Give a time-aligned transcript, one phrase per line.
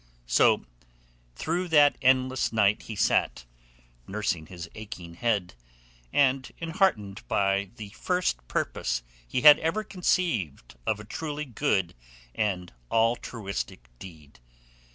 [0.25, 0.65] So
[1.35, 3.45] through that endless night he sat,
[4.07, 5.53] nursing his aching head,
[6.11, 11.93] and enheartened by the first purpose he had ever conceived of a truly good
[12.33, 14.39] and altruistic deed.